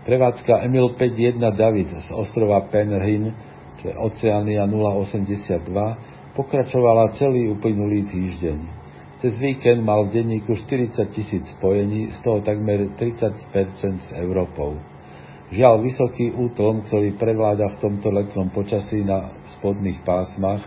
Prevádzka 0.06 0.62
Emil 0.62 0.94
51 0.94 1.34
David 1.50 1.90
z 1.98 2.14
ostrova 2.14 2.62
Penrhin, 2.70 3.34
čo 3.82 3.90
je 3.90 3.94
Oceania 3.98 4.62
082, 4.70 5.66
pokračovala 6.38 7.18
celý 7.18 7.50
uplynulý 7.50 8.06
týždeň. 8.06 8.58
Cez 9.18 9.34
víkend 9.34 9.82
mal 9.82 10.06
v 10.06 10.22
denníku 10.22 10.54
40 10.54 11.10
tisíc 11.10 11.42
spojení, 11.58 12.14
z 12.14 12.18
toho 12.22 12.38
takmer 12.46 12.86
30% 12.94 14.06
s 14.06 14.10
Európou. 14.14 14.78
Žiaľ, 15.50 15.74
vysoký 15.82 16.38
útlm, 16.38 16.86
ktorý 16.86 17.18
prevláda 17.18 17.66
v 17.66 17.80
tomto 17.82 18.14
letnom 18.14 18.46
počasí 18.54 19.02
na 19.02 19.34
spodných 19.58 20.06
pásmach, 20.06 20.62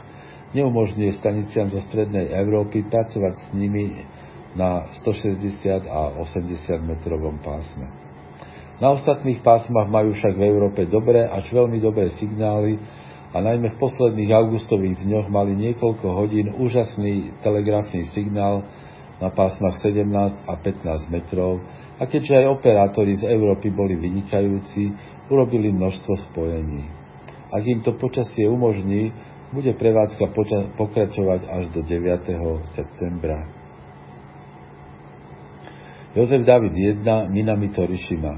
neumožňuje 0.51 1.15
staniciam 1.15 1.71
zo 1.71 1.79
strednej 1.87 2.27
Európy 2.27 2.83
pracovať 2.91 3.39
s 3.39 3.47
nimi 3.55 4.03
na 4.55 4.91
160 5.03 5.87
a 5.87 6.11
80 6.19 6.81
metrovom 6.83 7.39
pásme. 7.39 7.87
Na 8.81 8.97
ostatných 8.97 9.45
pásmach 9.45 9.87
majú 9.87 10.17
však 10.17 10.33
v 10.33 10.47
Európe 10.49 10.89
dobré 10.89 11.29
až 11.29 11.47
veľmi 11.53 11.77
dobré 11.77 12.09
signály 12.17 12.81
a 13.31 13.37
najmä 13.39 13.77
v 13.77 13.79
posledných 13.79 14.31
augustových 14.33 15.05
dňoch 15.05 15.29
mali 15.29 15.55
niekoľko 15.55 16.07
hodín 16.17 16.51
úžasný 16.51 17.31
telegrafný 17.45 18.09
signál 18.11 18.65
na 19.21 19.29
pásmach 19.29 19.77
17 19.79 20.09
a 20.49 20.53
15 20.57 21.13
metrov, 21.13 21.61
a 22.01 22.09
keďže 22.09 22.41
aj 22.41 22.57
operátori 22.57 23.13
z 23.21 23.29
Európy 23.29 23.69
boli 23.69 23.93
vynikajúci, 23.93 24.89
urobili 25.29 25.69
množstvo 25.69 26.33
spojení. 26.33 26.89
Ak 27.53 27.61
im 27.61 27.85
to 27.85 27.93
počasie 27.93 28.49
umožní, 28.49 29.13
bude 29.53 29.77
prevádzka 29.77 30.33
pokračovať 30.73 31.41
až 31.45 31.63
do 31.69 31.85
9. 31.85 32.33
septembra. 32.73 33.60
Jozef 36.11 36.43
David 36.43 36.75
1, 36.75 37.31
Minami 37.31 37.71
Torishima 37.71 38.35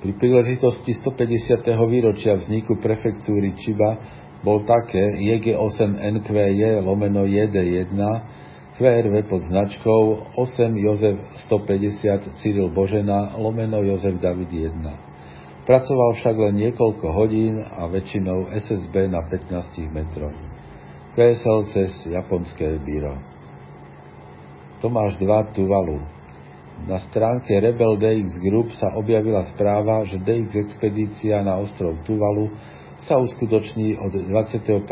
Pri 0.00 0.16
príležitosti 0.16 0.96
150. 1.04 1.68
výročia 1.84 2.32
vzniku 2.32 2.80
prefektúry 2.80 3.52
Chiba 3.60 4.00
bol 4.40 4.64
také 4.64 5.20
JG8NQJ 5.20 6.80
lomeno 6.80 7.28
JD1 7.28 8.00
QRV 8.80 9.14
pod 9.28 9.44
značkou 9.44 10.32
8 10.32 10.80
Jozef 10.80 11.20
150 11.44 12.40
Cyril 12.40 12.72
Božena 12.72 13.36
lomeno 13.36 13.84
Jozef 13.84 14.16
David 14.16 14.48
1. 14.48 15.68
Pracoval 15.68 16.16
však 16.16 16.36
len 16.40 16.54
niekoľko 16.56 17.06
hodín 17.12 17.60
a 17.60 17.84
väčšinou 17.84 18.48
SSB 18.64 19.12
na 19.12 19.20
15 19.28 19.76
metroch. 19.92 20.32
PSL 21.20 21.68
cez 21.68 21.92
japonské 22.08 22.80
bíro. 22.80 23.12
Tomáš 24.80 25.20
2 25.20 25.52
Tuvalu. 25.52 26.15
Na 26.84 27.00
stránke 27.00 27.56
Rebel 27.56 27.96
DX 27.96 28.36
Group 28.36 28.68
sa 28.76 28.92
objavila 29.00 29.40
správa, 29.48 30.04
že 30.04 30.20
DX 30.20 30.60
expedícia 30.60 31.40
na 31.40 31.56
ostrov 31.56 31.96
Tuvalu 32.04 32.52
sa 33.08 33.16
uskutoční 33.16 33.96
od 33.96 34.12
21.9. 34.12 34.84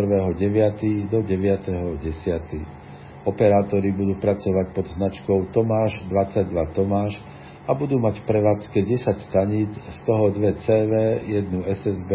do 1.12 1.20
9.10. 1.20 3.28
Operátori 3.28 3.92
budú 3.92 4.16
pracovať 4.16 4.72
pod 4.72 4.88
značkou 4.96 5.52
Tomáš 5.52 6.00
22 6.08 6.72
Tomáš 6.72 7.20
a 7.68 7.76
budú 7.76 8.00
mať 8.00 8.20
v 8.20 8.24
prevádzke 8.28 8.80
10 8.80 9.28
staníc, 9.28 9.72
z 9.72 9.98
toho 10.08 10.32
2 10.32 10.64
CV, 10.64 10.92
1 11.32 11.84
SSB 11.84 12.12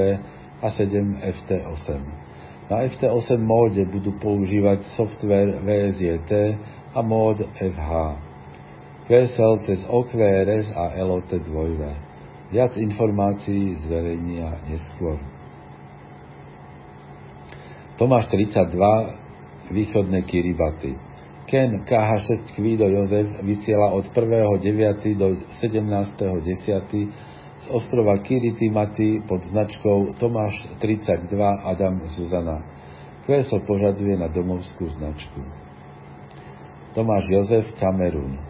a 0.62 0.70
7 0.70 1.26
FT8. 1.26 1.90
Na 2.70 2.86
FT8 2.86 3.42
móde 3.42 3.82
budú 3.90 4.14
používať 4.22 4.86
software 4.94 5.58
VSJT 5.66 6.32
a 6.94 7.02
mód 7.02 7.42
FH. 7.58 8.29
QSL 9.10 9.66
cez 9.66 9.82
OQRS 9.90 10.70
a 10.78 10.94
LOT 11.02 11.34
2. 11.34 12.54
Viac 12.54 12.78
informácií 12.78 13.74
zverejnia 13.82 14.62
neskôr. 14.70 15.18
Tomáš 17.98 18.30
32 18.30 19.74
východné 19.74 20.22
Kiribati. 20.30 20.94
Ken 21.50 21.82
KH6 21.90 22.54
Kvído 22.54 22.86
Jozef 22.86 23.42
vysiela 23.42 23.98
od 23.98 24.14
1.9. 24.14 25.18
do 25.18 25.42
17.10. 25.58 27.10
z 27.66 27.66
ostrova 27.74 28.14
Kiritimati 28.22 29.26
pod 29.26 29.42
značkou 29.42 30.22
Tomáš 30.22 30.54
32 30.86 31.34
Adam 31.66 31.98
Zuzana. 32.14 32.62
QSL 33.26 33.66
požaduje 33.66 34.14
na 34.22 34.30
domovskú 34.30 34.86
značku. 34.86 35.42
Tomáš 36.94 37.26
Jozef 37.34 37.74
Kamerun 37.82 38.49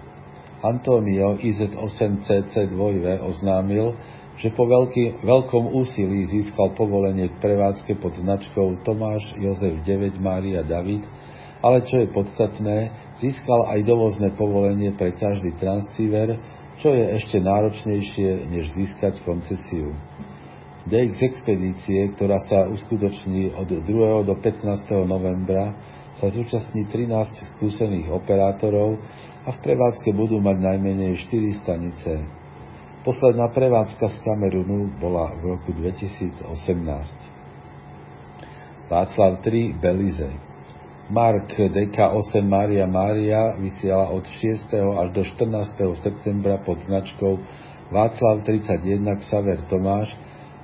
Antonio 0.59 1.39
IZ8CC2V 1.39 3.23
oznámil, 3.23 3.95
že 4.39 4.55
po 4.55 4.63
veľký, 4.63 5.23
veľkom 5.23 5.75
úsilí 5.75 6.27
získal 6.31 6.71
povolenie 6.75 7.27
k 7.27 7.39
prevádzke 7.43 7.99
pod 7.99 8.15
značkou 8.15 8.83
Tomáš 8.87 9.35
Jozef 9.35 9.83
9 9.83 10.15
Mária 10.19 10.63
David, 10.63 11.03
ale 11.59 11.83
čo 11.83 11.99
je 11.99 12.07
podstatné, 12.07 12.77
získal 13.19 13.67
aj 13.67 13.83
dovozné 13.83 14.31
povolenie 14.39 14.95
pre 14.95 15.11
každý 15.11 15.51
transceiver, 15.59 16.39
čo 16.79 16.95
je 16.95 17.03
ešte 17.19 17.43
náročnejšie, 17.43 18.47
než 18.47 18.71
získať 18.71 19.19
koncesiu. 19.27 19.91
DX 20.87 21.19
expedície, 21.19 22.15
ktorá 22.15 22.39
sa 22.47 22.71
uskutoční 22.71 23.51
od 23.51 23.67
2. 23.67 23.83
do 24.23 24.35
15. 24.39 24.87
novembra, 25.03 25.75
sa 26.19 26.27
zúčastní 26.27 26.83
13 26.91 27.55
skúsených 27.55 28.11
operátorov 28.11 28.99
a 29.47 29.55
v 29.55 29.59
prevádzke 29.63 30.11
budú 30.11 30.43
mať 30.43 30.59
najmenej 30.59 31.15
4 31.31 31.63
stanice. 31.63 32.11
Posledná 33.07 33.47
prevádzka 33.55 34.11
z 34.11 34.15
Kamerunu 34.27 34.91
bola 34.99 35.31
v 35.39 35.55
roku 35.55 35.71
2018. 35.71 36.43
Václav 38.91 39.39
3 39.47 39.79
Belize 39.79 40.29
Mark 41.09 41.55
DK8 41.55 42.43
Maria 42.43 42.85
Mária 42.85 43.55
vysiela 43.55 44.11
od 44.11 44.27
6. 44.27 44.69
až 44.75 45.07
do 45.15 45.23
14. 45.23 45.79
septembra 46.03 46.59
pod 46.61 46.83
značkou 46.83 47.39
Václav 47.89 48.43
31 48.45 49.17
Xaver 49.23 49.65
Tomáš 49.71 50.13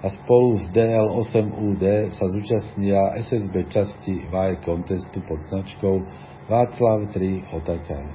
a 0.05 0.07
spolu 0.13 0.61
s 0.61 0.69
DL8UD 0.69 2.13
sa 2.13 2.29
zúčastnia 2.29 3.17
SSB 3.25 3.73
časti 3.73 4.29
VAE 4.29 4.61
contestu 4.61 5.17
pod 5.25 5.41
značkou 5.49 6.05
Václav 6.45 7.09
3 7.09 7.57
Otakar. 7.57 8.05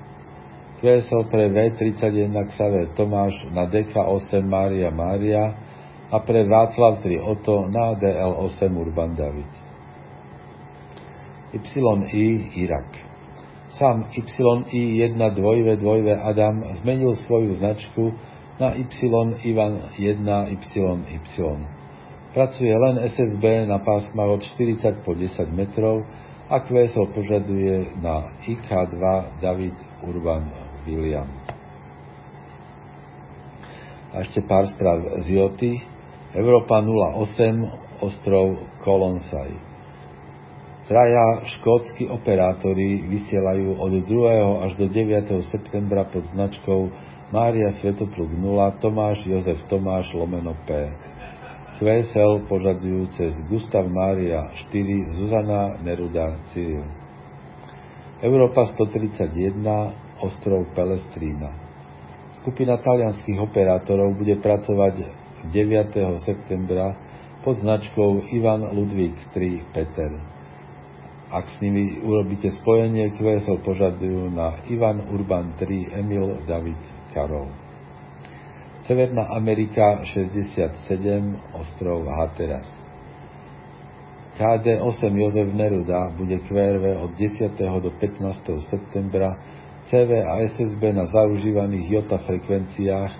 QSL 0.78 1.26
pre 1.26 1.50
V31 1.50 2.30
Xaver 2.54 2.94
Tomáš 2.94 3.34
na 3.50 3.66
DK8 3.66 4.38
Mária 4.46 4.94
Mária 4.94 5.50
a 6.14 6.16
pre 6.22 6.46
Václav 6.46 7.02
3 7.02 7.26
Oto 7.26 7.66
na 7.66 7.98
DL8 7.98 8.70
Urban 8.70 9.18
David. 9.18 9.50
YI 11.50 12.54
Irak 12.54 13.10
Sám 13.74 14.06
YI1 14.14 15.18
dvojve 15.34 15.74
dvojve 15.76 16.14
Adam 16.22 16.62
zmenil 16.78 17.18
svoju 17.26 17.58
značku 17.58 18.14
na 18.60 18.76
Y 18.76 18.84
Ivan 19.48 19.88
1 19.96 20.52
YY. 20.52 21.56
Pracuje 22.30 22.70
len 22.76 23.00
SSB 23.08 23.66
na 23.66 23.80
pásmach 23.80 24.38
od 24.38 24.44
40 24.44 25.02
po 25.02 25.16
10 25.16 25.50
metrov 25.50 26.04
a 26.46 26.62
QSL 26.62 27.10
požaduje 27.10 27.96
na 27.98 28.36
IK2 28.44 29.02
David 29.40 29.74
Urban 30.04 30.44
William. 30.84 31.26
A 34.12 34.26
ešte 34.26 34.44
pár 34.44 34.68
správ 34.68 35.24
z 35.24 35.40
Joty. 35.40 35.72
Európa 36.34 36.78
08, 36.78 38.06
ostrov 38.06 38.62
Kolonsaj. 38.86 39.50
Traja 40.86 41.46
škótsky 41.46 42.10
operátori 42.10 43.06
vysielajú 43.06 43.78
od 43.78 43.92
2. 44.06 44.66
až 44.66 44.72
do 44.74 44.86
9. 44.90 45.30
septembra 45.46 46.06
pod 46.10 46.26
značkou 46.30 46.90
Mária 47.30 47.70
Svetopluk 47.78 48.34
0 48.34 48.82
Tomáš 48.82 49.22
Jozef 49.22 49.62
Tomáš 49.70 50.10
lomeno 50.18 50.50
P. 50.66 50.90
QSL 51.78 52.42
požadujú 52.50 53.06
cez 53.14 53.38
Gustav 53.46 53.86
Mária 53.86 54.50
4 54.66 55.14
Zuzana 55.14 55.78
Neruda 55.78 56.42
Cyril. 56.50 56.82
Európa 58.18 58.66
131 58.74 59.62
ostrov 60.18 60.74
Pelestrína. 60.74 61.54
Skupina 62.42 62.82
talianských 62.82 63.38
operátorov 63.38 64.10
bude 64.18 64.34
pracovať 64.42 65.06
9. 65.54 66.26
septembra 66.26 66.98
pod 67.46 67.62
značkou 67.62 68.26
Ivan 68.34 68.74
Ludvík 68.74 69.30
3 69.30 69.70
Peter. 69.70 70.18
Ak 71.30 71.46
s 71.46 71.62
nimi 71.62 71.94
urobíte 72.02 72.50
spojenie, 72.50 73.14
QSL 73.14 73.62
požadujú 73.62 74.34
na 74.34 74.66
Ivan 74.66 75.14
Urban 75.14 75.54
3 75.62 75.94
Emil 75.94 76.42
David 76.42 76.99
Karol. 77.14 77.48
Severná 78.86 79.22
Amerika 79.36 80.02
67, 80.02 81.36
ostrov 81.52 82.06
Hatteras. 82.08 82.66
KD8 84.40 85.14
Jozef 85.14 85.48
Neruda 85.52 86.10
bude 86.16 86.38
QRV 86.48 87.02
od 87.02 87.10
10. 87.12 87.60
do 87.60 87.90
15. 87.90 88.40
septembra 88.70 89.36
CV 89.90 90.22
a 90.22 90.40
SSB 90.40 90.96
na 90.96 91.04
zaužívaných 91.06 91.90
JOTA 91.90 92.18
frekvenciách 92.24 93.12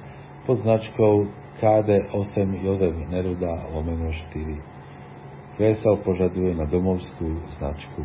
pod 0.47 0.65
značkou 0.65 1.15
KD8 1.61 2.65
Jozef 2.65 2.95
Neruda 3.11 3.69
lomeno 3.75 4.09
4. 4.33 5.61
QSL 5.61 6.01
požaduje 6.01 6.57
na 6.57 6.65
domovskú 6.65 7.45
značku. 7.61 8.01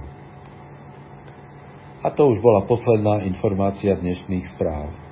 A 2.04 2.12
to 2.12 2.28
už 2.28 2.43
bola 2.43 2.67
posledná 2.67 3.24
informácia 3.24 3.95
dnešných 3.95 4.54
správ. 4.54 5.05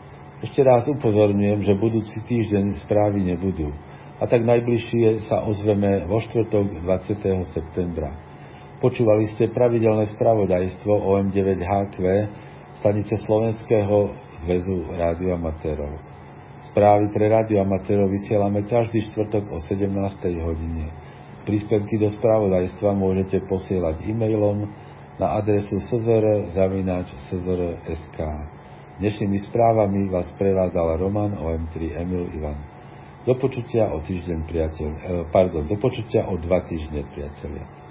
Ešte 0.43 0.60
raz 0.60 0.84
upozorňujem, 0.91 1.63
že 1.63 1.79
budúci 1.79 2.19
týždeň 2.19 2.84
správy 2.84 3.23
nebudú. 3.23 3.71
A 4.19 4.27
tak 4.27 4.43
najbližšie 4.43 5.23
sa 5.32 5.39
ozveme 5.47 6.03
vo 6.03 6.19
štvrtok 6.19 6.84
20. 6.84 7.47
septembra. 7.56 8.12
Počúvali 8.84 9.32
ste 9.32 9.47
pravidelné 9.56 10.03
spravodajstvo 10.12 10.91
OM9HQ 10.91 11.95
stanice 12.84 13.15
Slovenského 13.23 14.19
zväzu 14.43 14.84
rádioamatérov. 14.91 16.12
Správy 16.75 17.08
pre 17.15 17.32
rádioamatérov 17.32 18.12
vysielame 18.12 18.67
každý 18.67 18.99
štvrtok 19.15 19.47
o 19.47 19.63
17. 19.63 19.95
hodine. 20.43 20.91
Príspevky 21.47 21.95
do 21.95 22.12
spravodajstva 22.12 22.91
môžete 22.91 23.47
posielať 23.47 24.03
e-mailom 24.12 24.67
na 25.15 25.39
adresu 25.39 25.79
szr.sk. 25.88 26.60
Dnešnými 28.93 29.49
správami 29.49 30.06
vás 30.13 30.29
prevádzal 30.38 31.01
Roman 31.01 31.34
OM3 31.34 31.97
Emil 31.97 32.29
Ivan. 32.38 32.62
Do 33.25 33.34
počutia 33.41 33.89
o 33.89 34.06
týždeň 34.06 34.39
priateľ, 34.45 34.89
eh, 34.93 35.01
pardon, 35.34 35.65
do 35.65 35.82
počutia 35.82 36.29
o 36.29 36.38
dva 36.38 36.62
týždne 36.62 37.01
priateľia. 37.10 37.82